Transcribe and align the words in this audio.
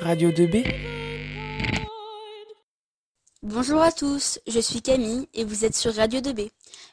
Radio 0.00 0.30
2B 0.30 0.64
Bonjour 3.42 3.80
à 3.80 3.92
tous, 3.92 4.38
je 4.46 4.60
suis 4.60 4.82
Camille 4.82 5.28
et 5.34 5.44
vous 5.44 5.64
êtes 5.64 5.74
sur 5.74 5.94
Radio 5.94 6.20
2B. 6.20 6.50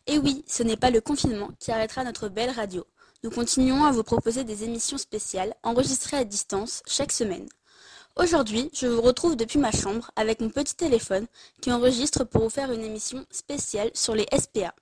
Et 0.08 0.18
oui, 0.18 0.44
ce 0.48 0.64
n'est 0.64 0.78
pas 0.78 0.90
le 0.90 1.02
confinement 1.02 1.50
qui 1.60 1.72
arrêtera 1.72 2.04
notre 2.04 2.30
belle 2.30 2.50
radio. 2.50 2.86
Nous 3.24 3.30
continuons 3.30 3.84
à 3.84 3.92
vous 3.92 4.04
proposer 4.04 4.44
des 4.44 4.64
émissions 4.64 4.98
spéciales 4.98 5.54
enregistrées 5.64 6.18
à 6.18 6.24
distance 6.24 6.82
chaque 6.88 7.12
semaine. 7.12 7.48
Aujourd'hui, 8.16 8.70
je 8.74 8.88
vous 8.88 9.02
retrouve 9.02 9.36
depuis 9.36 9.60
ma 9.60 9.72
chambre 9.72 10.12
avec 10.16 10.40
mon 10.42 10.50
petit 10.50 10.76
téléphone 10.76 11.28
qui 11.62 11.72
enregistre 11.72 12.24
pour 12.24 12.44
vous 12.44 12.50
faire 12.50 12.72
une 12.72 12.84
émission 12.84 13.26
spéciale 13.32 13.92
sur 13.94 14.16
les 14.16 14.26
SPA. 14.38 14.74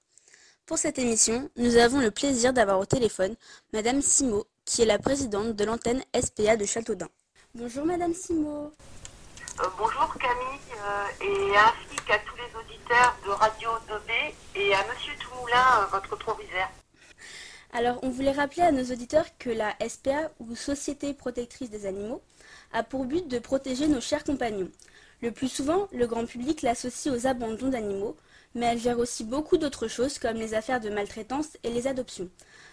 Pour 0.66 0.78
cette 0.78 1.00
émission, 1.00 1.50
nous 1.56 1.78
avons 1.78 2.00
le 2.00 2.12
plaisir 2.12 2.52
d'avoir 2.52 2.80
au 2.80 2.86
téléphone 2.86 3.36
Madame 3.74 4.02
Simo, 4.02 4.46
qui 4.68 4.82
est 4.82 4.86
la 4.86 5.00
présidente 5.00 5.56
de 5.56 5.64
l'antenne 5.64 6.04
SPA 6.14 6.58
de 6.58 6.66
Châteaudun. 6.66 7.08
Bonjour 7.56 7.86
Madame 7.86 8.14
Simo. 8.14 8.70
Euh, 9.60 9.64
bonjour 9.78 10.14
Camille 10.20 10.60
euh, 10.76 11.26
et 11.26 11.58
ainsi 11.58 11.96
qu'à 12.06 12.20
tous 12.20 12.36
les 12.36 12.60
auditeurs 12.60 13.18
de 13.26 13.32
Radio 13.32 13.70
2B 13.90 14.34
et 14.56 14.74
à 14.76 14.80
Monsieur 14.94 15.14
Toumoulin, 15.20 15.80
euh, 15.80 15.86
votre 15.86 16.16
proviseur. 16.18 16.70
Alors, 17.72 17.98
on 18.04 18.10
voulait 18.10 18.34
rappeler 18.34 18.64
à 18.64 18.72
nos 18.74 18.84
auditeurs 18.84 19.26
que 19.40 19.50
la 19.50 19.74
SPA, 19.88 20.32
ou 20.40 20.56
Société 20.56 21.14
protectrice 21.14 21.70
des 21.70 21.86
animaux, 21.86 22.22
a 22.74 22.84
pour 22.84 23.06
but 23.06 23.28
de 23.28 23.40
protéger 23.40 23.88
nos 23.88 24.02
chers 24.02 24.26
compagnons. 24.26 24.70
Le 25.22 25.32
plus 25.32 25.50
souvent, 25.50 25.88
le 25.94 26.08
grand 26.08 26.26
public 26.26 26.62
l'associe 26.62 27.14
aux 27.14 27.26
abandons 27.26 27.70
d'animaux, 27.70 28.18
mais 28.54 28.66
elle 28.68 28.80
gère 28.80 29.00
aussi 29.00 29.24
beaucoup 29.24 29.58
d'autres 29.58 29.88
choses 29.88 30.20
comme 30.20 30.38
les 30.38 30.54
affaires 30.54 30.82
de 30.82 30.90
maltraitance 30.90 31.58
et 31.64 31.70
les 31.70 31.88
adoptions. 31.88 32.30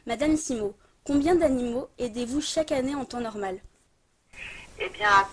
Madame 0.07 0.37
Simo, 0.37 0.75
combien 1.05 1.35
d'animaux 1.35 1.89
aidez-vous 1.99 2.41
chaque 2.41 2.73
année 2.73 2.95
en 2.95 3.05
temps 3.05 3.21
normal? 3.21 3.61
Eh 4.81 4.89
bien, 4.89 5.29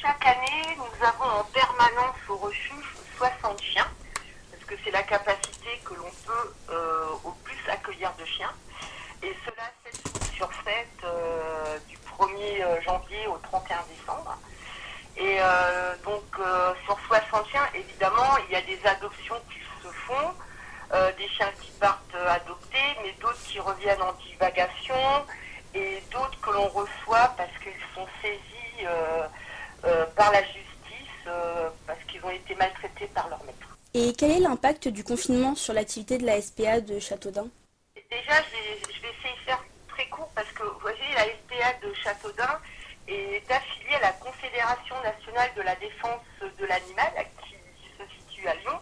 chaque 0.00 0.24
année, 0.26 0.76
nous 0.76 1.06
avons 1.06 1.40
en 1.40 1.44
permanence 1.44 2.16
au 2.28 2.36
refuge 2.36 2.94
60 3.16 3.60
chiens, 3.60 3.88
parce 4.50 4.64
que 4.64 4.74
c'est 4.84 4.90
la 4.90 5.02
capacité 5.02 5.80
que 5.84 5.94
l'on 5.94 6.10
peut 6.26 6.29
des 21.20 21.28
chiens 21.28 21.52
qui 21.60 21.70
partent 21.72 22.14
adoptés, 22.14 22.96
mais 23.02 23.12
d'autres 23.20 23.42
qui 23.44 23.60
reviennent 23.60 24.02
en 24.02 24.12
divagation, 24.14 24.96
et 25.74 26.02
d'autres 26.10 26.40
que 26.40 26.50
l'on 26.50 26.68
reçoit 26.68 27.32
parce 27.36 27.52
qu'ils 27.62 27.72
sont 27.94 28.06
saisis 28.22 28.86
euh, 28.86 29.26
euh, 29.84 30.06
par 30.16 30.32
la 30.32 30.42
justice, 30.42 31.26
euh, 31.26 31.68
parce 31.86 32.02
qu'ils 32.04 32.24
ont 32.24 32.30
été 32.30 32.54
maltraités 32.54 33.06
par 33.08 33.28
leur 33.28 33.42
maître. 33.44 33.78
Et 33.92 34.12
quel 34.14 34.30
est 34.30 34.40
l'impact 34.40 34.88
du 34.88 35.04
confinement 35.04 35.54
sur 35.54 35.74
l'activité 35.74 36.16
de 36.16 36.24
la 36.24 36.40
SPA 36.40 36.80
de 36.80 36.98
Châteaudun? 36.98 37.48
Déjà, 38.10 38.42
je 38.42 38.56
vais, 38.56 38.94
je 38.94 39.02
vais 39.02 39.08
essayer 39.18 39.34
de 39.34 39.44
faire 39.44 39.62
très 39.88 40.06
court 40.08 40.30
parce 40.34 40.50
que 40.52 40.62
vous 40.62 40.78
voyez, 40.80 40.98
la 41.14 41.24
SPA 41.24 41.86
de 41.86 41.92
Châteaudun 41.94 42.60
est 43.08 43.50
affiliée 43.50 43.96
à 43.96 44.00
la 44.00 44.12
Confédération 44.12 44.94
nationale 45.02 45.50
de 45.56 45.62
la 45.62 45.74
défense 45.76 46.20
de 46.40 46.66
l'animal 46.66 47.12
qui 47.44 47.56
se 47.98 48.04
situe 48.18 48.48
à 48.48 48.54
Lyon 48.54 48.78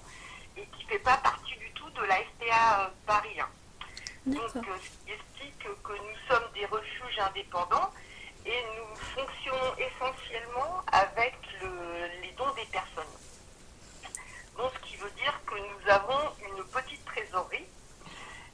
et 0.57 0.67
qui 0.77 0.85
ne 0.85 0.91
fait 0.91 0.99
pas 0.99 1.17
partie 1.19 1.57
du 1.57 1.71
tout 1.73 1.89
de 1.91 2.03
la 2.07 2.17
SPA 2.17 2.83
euh, 2.83 2.89
Paris 3.07 3.41
1. 3.41 3.47
Donc, 4.35 4.57
euh, 4.57 4.61
explique 5.07 5.59
que 5.83 5.93
nous 5.93 6.19
sommes 6.29 6.51
des 6.55 6.67
refuges 6.67 7.19
indépendants 7.21 7.91
et 8.45 8.63
nous 8.77 8.97
fonctionnons 8.97 9.75
essentiellement 9.79 10.83
avec 10.93 11.35
le- 11.63 12.21
les 12.23 12.31
dons 12.33 12.53
des 12.55 12.65
personnes. 12.67 13.05
Donc, 14.57 14.71
ce 14.75 14.89
qui 14.89 14.97
veut 14.97 15.11
dire 15.13 15.41
que 15.47 15.55
nous 15.55 15.91
avons 15.91 16.21
une 16.47 16.65
petite 16.65 17.05
trésorerie 17.07 17.67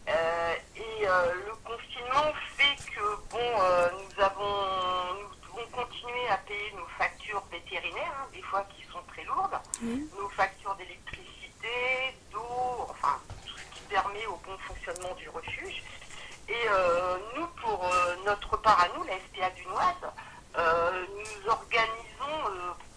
euh, 0.08 0.54
et 0.76 1.08
euh, 1.08 1.32
le 1.46 1.54
confinement 1.64 2.32
fait 2.56 2.76
que 2.92 3.16
bon, 3.30 3.38
euh, 3.62 3.90
nous 3.92 4.22
avons, 4.22 5.14
nous 5.14 5.34
devons 5.42 5.66
continuer 5.72 6.28
à 6.28 6.36
payer 6.38 6.72
nos 6.76 6.86
factures 6.98 7.42
vétérinaires, 7.50 8.12
hein, 8.20 8.28
des 8.32 8.42
fois 8.42 8.64
qui 8.76 8.84
sont 8.92 9.02
très 9.08 9.24
lourdes, 9.24 9.58
Mhm. 9.80 10.08
nos 10.18 10.28
factures 10.30 10.74
d'électricité, 10.76 12.14
d'eau, 12.30 12.86
enfin 12.90 13.18
tout 13.46 13.54
au 14.26 14.36
bon 14.36 14.56
fonctionnement 14.58 15.14
du 15.14 15.28
refuge. 15.28 15.82
Et 16.48 16.68
euh, 16.68 17.18
nous, 17.36 17.46
pour 17.62 17.84
euh, 17.84 18.16
notre 18.26 18.56
part 18.58 18.80
à 18.80 18.88
nous, 18.96 19.04
la 19.04 19.14
SPA 19.18 19.50
Dunoise, 19.50 20.12
euh, 20.58 21.06
nous 21.16 21.50
organisons 21.50 22.50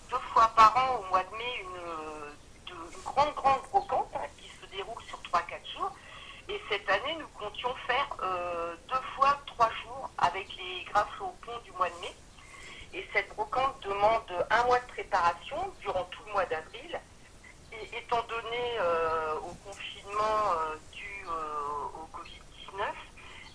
deux 0.10 0.20
fois 0.34 0.48
par 0.56 0.76
an 0.78 1.00
au 1.00 1.10
mois 1.10 1.24
de 1.24 1.36
mai 1.38 1.62
une, 1.62 2.74
de- 2.74 2.92
une 2.96 3.04
grande, 3.04 3.34
grande 3.36 3.62
brocante 3.72 4.10
hein, 4.16 4.28
qui 4.38 4.50
se 4.62 4.66
déroule 4.76 5.02
sur 5.04 5.18
3-4 5.32 5.78
jours. 5.78 5.92
Et 6.50 6.62
cette 6.70 6.90
année, 6.90 7.16
nous 7.20 7.28
comptions 7.40 7.74
faire 7.88 8.08
deux 8.90 9.02
fois 9.16 9.38
trois 9.48 9.70
jours 9.84 10.10
avec 10.18 10.48
les 10.58 10.84
grâce 10.86 11.08
au 11.20 11.28
pont 11.46 11.58
du 11.66 11.72
mois 11.74 11.90
de 11.90 11.96
mai. 12.02 12.16
Et 12.94 13.06
cette 13.14 13.28
brocante 13.36 13.80
demande 13.82 14.46
un 14.50 14.64
mois 14.64 14.80
de 14.80 14.88
préparation 14.88 15.58
durant 15.82 16.06
tout 16.06 16.22
le 16.28 16.32
mois 16.34 16.46
d'avril. 16.46 17.00
Et 17.74 17.98
étant 17.98 18.22
donné 18.30 18.80
au 19.44 19.54
confinement 19.70 20.54
euh, 20.54 20.76
dû 20.94 21.26
euh, 21.28 22.02
au 22.02 22.18
Covid-19, 22.18 22.82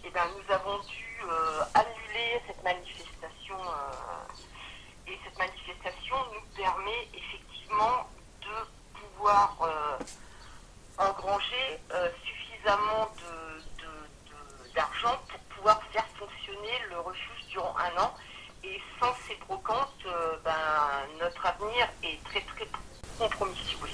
eh 0.04 0.10
ben, 0.10 0.20
nous 0.36 0.54
avons 0.54 0.78
dû 0.80 1.20
euh, 1.24 1.62
annuler 1.74 2.42
cette 2.46 2.62
manifestation. 2.62 3.56
euh, 3.58 5.08
et 5.08 5.18
cette 5.24 5.38
manifestation 5.38 6.16
nous 6.34 6.62
permet 6.62 7.08
effectivement 7.14 8.08
de 8.42 9.00
pouvoir 9.00 9.56
euh, 9.62 9.98
euh, 11.92 12.08
suffisamment 12.24 13.08
d'argent 14.74 15.18
pour 15.28 15.38
pouvoir 15.56 15.82
faire 15.92 16.06
fonctionner 16.18 16.78
le 16.90 17.00
refuge 17.00 17.46
durant 17.50 17.74
un 17.76 18.02
an. 18.02 18.14
Et 18.64 18.80
sans 19.00 19.12
ces 19.26 19.34
brocantes, 19.46 19.88
euh, 20.06 20.36
ben, 20.44 20.52
notre 21.20 21.44
avenir 21.46 21.88
est 22.04 22.22
très 22.24 22.40
très 22.42 22.66
compromis, 23.18 23.56
voulez. 23.80 23.92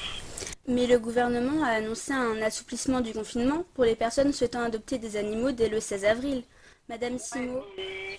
Mais 0.66 0.86
le 0.86 0.98
gouvernement 0.98 1.64
a 1.64 1.70
annoncé 1.70 2.12
un 2.12 2.40
assouplissement 2.42 3.00
du 3.00 3.12
confinement 3.14 3.64
pour 3.74 3.84
les 3.84 3.96
personnes 3.96 4.32
souhaitant 4.34 4.62
adopter 4.62 4.98
des 4.98 5.16
animaux 5.16 5.52
dès 5.52 5.68
le 5.70 5.80
16 5.80 6.04
avril. 6.04 6.44
Madame 6.90 7.18
Simo, 7.18 7.58
euh, 7.58 8.16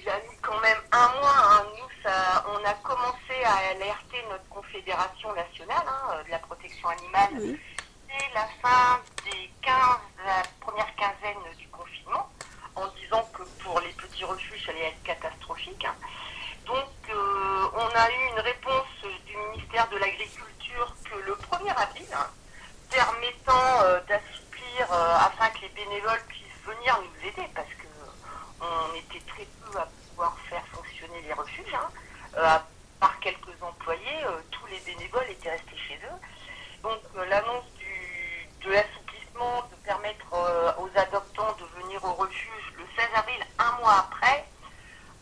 il 0.00 0.08
a 0.08 0.16
mis 0.18 0.36
quand 0.40 0.60
même 0.60 0.78
un 0.92 1.08
mois. 1.20 1.34
hein. 1.50 1.66
Nous, 1.76 2.02
ça, 2.02 2.44
on 2.48 2.64
a 2.64 2.74
commencé 2.74 3.33
à 3.44 3.56
alerter 3.70 4.22
notre 4.30 4.48
confédération 4.48 5.32
nationale 5.34 5.84
hein, 5.86 6.22
de 6.24 6.30
la 6.30 6.38
protection 6.38 6.88
animale 6.88 7.30
Oui. 7.40 7.60
dès 8.08 8.34
la 8.34 8.46
fin 8.62 9.00
des 9.24 9.50
15, 9.62 9.72
la 10.24 10.42
première 10.60 10.94
quinzaine 10.96 11.42
du 11.58 11.68
confinement, 11.68 12.28
en 12.74 12.86
disant 13.02 13.22
que 13.34 13.42
pour 13.62 13.80
les 13.80 13.92
petits 13.92 14.24
refuges, 14.24 14.64
ça 14.64 14.72
allait 14.72 14.88
être 14.88 15.02
catastrophique. 15.02 15.84
hein. 15.84 15.94
Donc, 16.66 16.88
euh, 17.10 17.68
on 17.74 17.86
a 17.94 18.10
eu 18.10 18.28
une 18.32 18.40
réponse 18.40 19.04
du 19.26 19.36
ministère 19.36 19.86
de 19.88 19.96
l'Agriculture 19.98 20.94
que 21.04 21.16
le 21.18 21.34
1er 21.34 21.74
avril, 21.76 22.06
hein, 22.14 22.26
permettant 22.90 23.82
euh, 23.82 24.00
d'assouplir 24.08 24.90
euh, 24.92 25.16
afin 25.18 25.50
que 25.50 25.60
les 25.62 25.68
bénévoles 25.70 26.22
puissent 26.28 26.64
venir 26.64 26.98
nous 27.00 27.28
aider, 27.28 27.48
parce 27.54 27.68
que 27.68 27.84
on 28.60 28.94
était 28.94 29.20
très 29.26 29.44
peu 29.60 29.78
à 29.78 29.86
pouvoir 30.08 30.36
faire 30.48 30.64
fonctionner 30.72 31.20
les 31.22 31.32
refuges. 31.34 31.74
hein. 31.74 31.90
À 32.36 32.64
part 33.04 33.20
quelques 33.20 33.62
employés, 33.62 34.24
euh, 34.26 34.40
tous 34.50 34.66
les 34.68 34.80
bénévoles 34.80 35.28
étaient 35.30 35.50
restés 35.50 35.76
chez 35.88 35.96
eux. 35.96 36.18
Donc 36.82 37.00
euh, 37.16 37.24
l'annonce 37.26 37.64
du- 37.78 38.48
de 38.66 38.72
l'assouplissement, 38.72 39.60
de 39.70 39.76
permettre 39.84 40.24
euh, 40.32 40.72
aux 40.78 40.88
adoptants 40.96 41.54
de 41.60 41.82
venir 41.82 42.02
au 42.02 42.14
refuge 42.14 42.66
le 42.78 42.84
16 42.96 43.06
avril, 43.14 43.40
un 43.58 43.72
mois 43.80 43.96
après, 44.08 44.46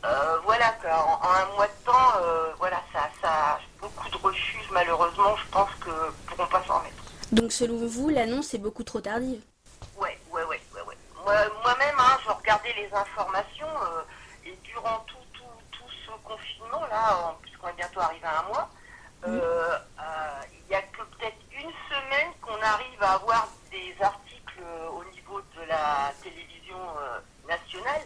euh, 0.04 0.38
voilà, 0.44 0.68
qu'en- 0.80 1.18
en, 1.26 1.32
un 1.42 1.46
mois 1.56 1.66
de 1.66 1.84
temps, 1.84 2.10
euh, 2.18 2.52
voilà, 2.58 2.80
ça, 2.92 3.10
ça, 3.20 3.58
beaucoup 3.80 4.08
de 4.10 4.16
refuges, 4.18 4.70
malheureusement, 4.70 5.34
je 5.36 5.46
pense 5.50 5.70
que 5.80 5.90
pourront 6.28 6.46
pas 6.46 6.62
s'en 6.64 6.78
remettre. 6.78 7.02
donc 7.32 7.50
selon 7.50 7.84
vous, 7.88 8.10
l'annonce 8.10 8.54
est 8.54 8.58
beaucoup 8.58 8.84
trop 8.84 9.00
tardive? 9.00 9.42
Ouais, 9.96 10.16
ouais, 10.30 10.44
ouais, 10.44 10.60
ouais, 10.74 10.82
ouais. 10.82 10.98
Moi- 11.24 11.48
Moi-même, 11.64 11.96
hein, 11.98 12.16
je 12.24 12.30
regardais 12.30 12.74
les 12.76 12.90
informations 12.94 13.66
euh, 13.82 14.02
et 14.44 14.56
durant 14.64 14.98
tout, 15.08 15.16
tout, 15.32 15.44
tout 15.72 15.90
ce 16.06 16.10
confinement-là, 16.24 17.16
en- 17.26 17.36
puisqu'on 17.62 17.68
est 17.68 17.76
bientôt 17.76 18.00
arrivé 18.00 18.24
à 18.26 18.40
un 18.40 18.48
mois, 18.48 18.68
euh, 19.24 19.78
euh, 20.00 20.40
il 20.52 20.68
n'y 20.68 20.74
a 20.74 20.82
que 20.82 21.02
peut-être 21.02 21.36
une 21.52 21.70
semaine 21.88 22.32
qu'on 22.40 22.60
arrive 22.60 23.02
à 23.02 23.12
avoir 23.14 23.48
des 23.70 23.94
articles 24.00 24.60
euh, 24.62 24.88
au 24.90 25.04
niveau 25.04 25.40
de 25.40 25.62
la 25.68 26.12
télévision 26.22 26.78
euh, 26.98 27.20
nationale 27.48 28.02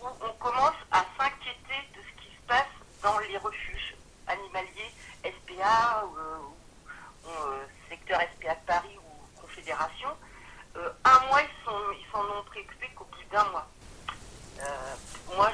où 0.00 0.06
on 0.22 0.32
commence 0.34 0.76
à 0.90 1.04
s'inquiéter 1.18 1.80
de 1.94 2.00
ce 2.00 2.22
qui 2.22 2.28
se 2.34 2.42
passe 2.46 2.66
dans 3.02 3.18
les 3.18 3.36
refuges 3.38 3.94
animaliers 4.26 4.92
SPA, 5.22 6.04
euh, 6.16 6.38
ou, 6.38 7.28
euh, 7.28 7.64
secteur 7.88 8.20
SPA 8.20 8.54
de 8.54 8.66
Paris 8.66 8.98
ou 8.98 9.40
Confédération. 9.40 10.08
Euh, 10.76 10.90
un 11.04 11.26
mois, 11.26 11.42
ils 11.42 11.64
sont- 11.64 11.92
ils 11.92 12.10
s'en 12.10 12.20
ont 12.24 12.42
préoccupés 12.44 12.90
qu'au 12.96 13.04
bout 13.04 13.24
d'un 13.30 13.44
mois. 13.50 13.66
Euh, 14.60 14.94
moi, 15.36 15.50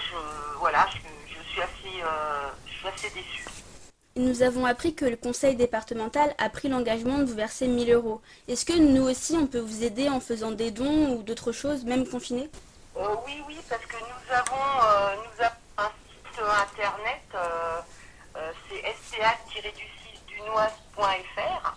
été 3.04 3.10
déçus. 3.10 3.46
Nous 4.40 4.46
avons 4.46 4.64
appris 4.64 4.94
que 4.94 5.04
le 5.04 5.16
conseil 5.16 5.54
départemental 5.54 6.34
a 6.38 6.48
pris 6.48 6.70
l'engagement 6.70 7.18
de 7.18 7.24
vous 7.24 7.34
verser 7.34 7.68
1000 7.68 7.92
euros. 7.92 8.22
Est-ce 8.48 8.64
que 8.64 8.72
nous 8.72 9.02
aussi, 9.02 9.36
on 9.36 9.46
peut 9.46 9.58
vous 9.58 9.84
aider 9.84 10.08
en 10.08 10.18
faisant 10.18 10.50
des 10.50 10.70
dons 10.70 11.10
ou 11.10 11.22
d'autres 11.22 11.52
choses, 11.52 11.84
même 11.84 12.08
confinés? 12.08 12.48
Euh, 12.96 13.16
oui, 13.26 13.42
oui, 13.46 13.60
parce 13.68 13.84
que 13.84 13.98
nous 13.98 14.32
avons, 14.32 14.56
euh, 14.82 15.16
un 15.76 15.90
site 16.24 16.40
internet, 16.40 17.20
euh, 17.34 17.82
c'est 18.70 18.80
sca-du-6dunoise.fr, 18.80 21.76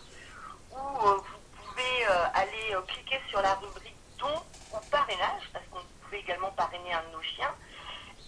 où 0.72 0.78
vous 0.78 1.22
pouvez 1.58 2.06
aller 2.34 2.78
cliquer 2.88 3.20
sur 3.30 3.42
la 3.42 3.56
rubrique 3.56 3.98
dons 4.18 4.42
ou 4.72 4.78
parrainage, 4.90 5.50
parce 5.52 5.66
qu'on 5.70 5.84
pouvait 6.06 6.22
également 6.22 6.52
parrainer 6.52 6.94
un 6.94 7.04
de 7.10 7.16
nos 7.18 7.24
chiens, 7.24 7.54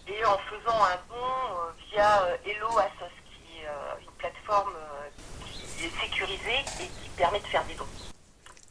et 0.06 0.22
en 0.26 0.36
faisant 0.50 0.84
un 0.84 0.98
don 1.08 1.24
via 1.88 2.36
Hello 2.44 2.78
Assos, 2.78 3.16
qui 3.56 3.60
est 3.60 3.68
euh, 3.68 4.00
une 4.00 4.10
plateforme 4.18 4.74
euh, 4.76 5.08
qui 5.76 5.84
est 5.86 6.00
sécurisée 6.00 6.60
et 6.60 6.64
qui 6.64 6.90
permet 7.16 7.40
de 7.40 7.46
faire 7.46 7.64
des 7.64 7.74
dons. 7.74 7.86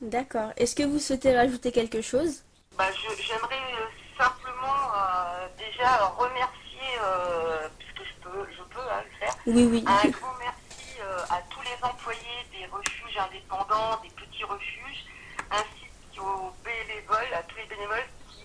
D'accord. 0.01 0.51
Est-ce 0.57 0.75
que 0.75 0.83
vous 0.83 0.99
souhaitez 0.99 1.35
rajouter 1.35 1.71
quelque 1.71 2.01
chose? 2.01 2.43
Bah, 2.77 2.85
J'aimerais 3.19 3.55
euh, 3.55 3.85
simplement 4.17 4.91
euh, 4.95 5.47
déjà 5.57 5.97
remercier, 6.17 6.99
euh, 7.01 7.67
puisque 7.79 8.07
je 8.09 8.13
peux, 8.21 8.45
je 8.51 8.63
peux 8.63 8.81
hein, 8.91 9.01
le 9.03 9.17
faire, 9.19 9.35
Oui, 9.47 9.63
oui. 9.71 9.83
un 9.87 10.09
grand 10.09 10.33
merci 10.39 10.99
euh, 11.01 11.19
à 11.29 11.41
tous 11.49 11.61
les 11.61 11.83
employés 11.83 12.41
des 12.51 12.65
refuges 12.67 13.17
indépendants, 13.17 13.99
des 14.03 14.09
petits 14.09 14.43
refuges, 14.43 15.05
ainsi 15.51 15.85
qu'aux 16.15 16.53
bénévoles, 16.63 17.33
à 17.33 17.43
tous 17.43 17.55
les 17.57 17.65
bénévoles 17.65 18.07
qui, 18.29 18.43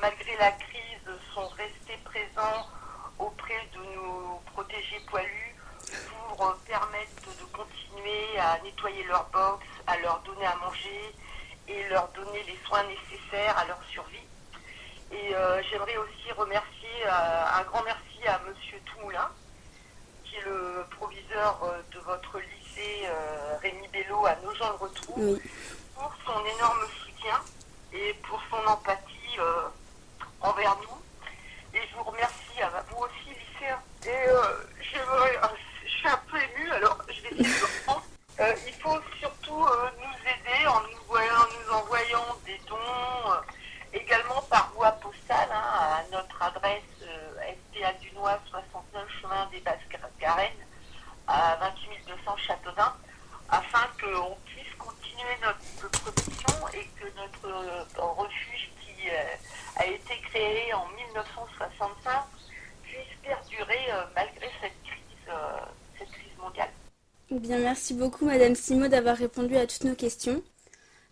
malgré 0.00 0.36
la 0.38 0.52
crise, 0.52 1.18
sont 1.34 1.48
restés 1.48 1.98
présents 2.04 2.66
auprès 3.18 3.66
de 3.74 3.78
nos 3.96 4.40
protégés 4.52 5.00
poilus 5.08 5.56
pour 6.08 6.46
euh, 6.46 6.52
permettre 6.66 7.22
de 7.38 7.44
continuer 7.56 8.38
à 8.38 8.58
nettoyer 8.62 9.04
leur 9.04 9.24
box, 9.30 9.64
à 9.86 9.96
leur 9.98 10.20
donner 10.20 10.46
à 10.46 10.56
manger 10.56 11.14
et 11.68 11.88
leur 11.88 12.08
donner 12.08 12.42
les 12.44 12.58
soins 12.66 12.82
nécessaires 12.84 13.56
à 13.58 13.64
leur 13.66 13.78
survie. 13.90 14.18
Et 15.12 15.34
euh, 15.34 15.62
j'aimerais 15.70 15.96
aussi 15.98 16.32
remercier, 16.36 16.88
euh, 17.06 17.44
un 17.60 17.62
grand 17.64 17.82
merci 17.84 18.26
à 18.26 18.40
Monsieur 18.48 18.78
Toumoulin, 18.86 19.28
qui 20.24 20.36
est 20.36 20.44
le 20.44 20.86
proviseur 20.96 21.60
euh, 21.64 21.82
de 21.92 21.98
votre 22.00 22.38
lycée 22.38 23.06
Rémi 23.60 23.86
Bello 23.88 24.24
à 24.24 24.34
Nogent-le-Rotrou, 24.36 25.12
Oui. 25.16 25.42
pour 25.94 26.10
son 26.24 26.44
énorme 26.56 26.86
soutien 27.04 27.38
et 27.92 28.14
pour 28.26 28.40
son 28.50 28.66
empathie 28.66 29.38
envers 30.40 30.76
nous. 30.78 31.78
Et 31.78 31.86
je 31.86 31.94
vous 31.96 32.04
remercie 32.04 32.62
à 32.62 32.82
vous 32.88 32.96
aussi, 33.04 33.28
lycéens. 33.28 33.82
Et 34.06 34.26
j'aimerais, 34.80 35.36
suis 36.02 36.08
un 36.08 36.20
peu 36.28 36.36
émue, 36.36 36.70
alors 36.72 36.98
je 37.08 37.22
vais 37.22 37.28
essayer 37.28 37.60
de 37.60 37.64
reprendre. 37.64 38.04
Euh, 38.40 38.54
il 38.66 38.74
faut 38.74 38.98
surtout 39.20 39.64
euh, 39.64 39.90
nous 39.98 40.18
aider 40.26 40.66
en 40.66 40.80
nous, 40.80 41.04
voyant, 41.06 41.46
nous 41.46 41.74
envoyant 41.74 42.36
des 42.44 42.60
dons, 42.66 42.76
euh, 42.76 43.40
également 43.92 44.42
par 44.50 44.72
voie 44.74 44.92
postale 44.92 45.48
hein, 45.52 45.62
à 45.62 46.02
notre 46.10 46.42
adresse 46.42 46.82
SPA 46.98 47.92
Dunois 48.00 48.38
69 48.50 49.08
chemin 49.20 49.46
des 49.52 49.60
Basses 49.60 49.78
Garennes 50.18 50.50
à 51.26 51.56
28 51.60 52.08
200 52.08 52.36
Châteaudun, 52.36 52.94
afin 53.48 53.86
qu'on 54.00 54.36
puisse 54.46 54.74
continuer 54.78 55.36
notre 55.42 55.90
production 56.00 56.68
et 56.74 56.86
que 56.98 57.06
notre 57.16 57.46
euh, 57.46 57.84
refuge 58.00 58.70
qui 58.80 59.08
euh, 59.08 59.36
a 59.76 59.86
été 59.86 60.18
créé 60.30 60.72
en 60.74 60.86
1965 60.88 62.24
puisse 62.82 63.18
perdurer 63.22 63.92
euh, 63.92 64.04
malgré 64.14 64.48
cette 64.60 64.82
crise, 64.82 65.28
euh, 65.28 65.58
cette 65.98 66.10
crise 66.10 66.36
mondiale. 66.38 66.70
Bien, 67.42 67.58
merci 67.58 67.92
beaucoup, 67.92 68.24
Madame 68.24 68.54
Simo, 68.54 68.86
d'avoir 68.86 69.16
répondu 69.16 69.56
à 69.56 69.66
toutes 69.66 69.82
nos 69.82 69.96
questions. 69.96 70.44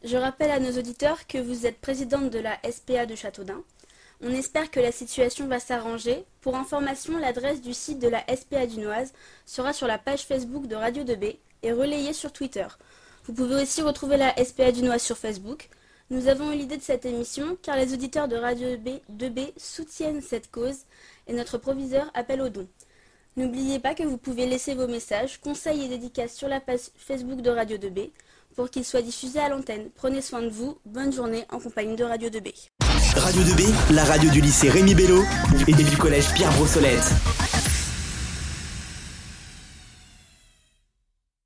Je 0.05 0.17
rappelle 0.17 0.53
à 0.53 0.61
nos 0.61 0.79
auditeurs 0.79 1.27
que 1.27 1.38
vous 1.38 1.67
êtes 1.67 1.81
présidente 1.81 2.31
de 2.31 2.38
la 2.38 2.56
SPA 2.71 3.05
de 3.05 3.17
Châteaudun. 3.17 3.65
On 4.23 4.31
espère 4.32 4.71
que 4.71 4.79
la 4.79 4.93
situation 4.93 5.49
va 5.49 5.59
s'arranger. 5.59 6.25
Pour 6.41 6.55
information, 6.55 7.19
l'adresse 7.19 7.61
du 7.61 7.75
site 7.75 7.99
de 7.99 8.06
la 8.06 8.25
SPA 8.32 8.69
dunoise 8.69 9.12
sera 9.44 9.73
sur 9.73 9.88
la 9.88 9.99
page 9.99 10.25
Facebook 10.25 10.69
de 10.69 10.77
Radio 10.77 11.03
2B 11.03 11.37
et 11.65 11.73
relayée 11.73 12.12
sur 12.12 12.32
Twitter. 12.32 12.69
Vous 13.25 13.32
pouvez 13.32 13.61
aussi 13.61 13.82
retrouver 13.82 14.17
la 14.17 14.32
SPA 14.44 14.71
dunoise 14.71 15.03
sur 15.03 15.19
Facebook. 15.19 15.69
Nous 16.11 16.29
avons 16.29 16.53
eu 16.53 16.59
l'idée 16.59 16.77
de 16.77 16.82
cette 16.82 17.06
émission 17.06 17.59
car 17.61 17.75
les 17.75 17.93
auditeurs 17.93 18.29
de 18.29 18.37
Radio 18.37 18.69
2B, 18.77 19.00
2B 19.11 19.53
soutiennent 19.56 20.23
cette 20.23 20.53
cause 20.53 20.85
et 21.27 21.32
notre 21.32 21.59
proviseur 21.59 22.09
appelle 22.15 22.41
au 22.41 22.50
don. 22.50 22.69
N'oubliez 23.40 23.78
pas 23.78 23.94
que 23.94 24.02
vous 24.02 24.19
pouvez 24.19 24.44
laisser 24.44 24.75
vos 24.75 24.87
messages, 24.87 25.40
conseils 25.40 25.87
et 25.87 25.88
dédicaces 25.88 26.34
sur 26.34 26.46
la 26.46 26.60
page 26.60 26.90
Facebook 26.94 27.40
de 27.40 27.48
Radio 27.48 27.78
2B 27.78 28.10
pour 28.54 28.69
qu'ils 28.69 28.84
soient 28.84 29.00
diffusés 29.00 29.38
à 29.38 29.48
l'antenne. 29.48 29.88
Prenez 29.96 30.20
soin 30.20 30.42
de 30.42 30.50
vous, 30.50 30.76
bonne 30.84 31.10
journée 31.10 31.46
en 31.50 31.58
compagnie 31.58 31.96
de 31.96 32.04
Radio 32.04 32.28
2B. 32.28 32.52
Radio 33.16 33.42
2B, 33.42 33.94
la 33.94 34.04
radio 34.04 34.28
du 34.28 34.42
lycée 34.42 34.69
Rémi 34.69 34.94
Bello 34.94 35.22
et 35.66 35.72
du 35.72 35.96
collège 35.96 36.34
Pierre 36.34 36.52
Brossolette. 36.52 37.14